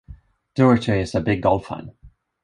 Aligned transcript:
Dougherty 0.55 0.93
is 1.01 1.13
a 1.13 1.21
big 1.21 1.43
golf 1.43 1.67
fan. 1.67 1.91